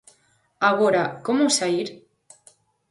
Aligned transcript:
Agora, 0.69 1.03
como 1.25 1.45
saír? 1.57 1.87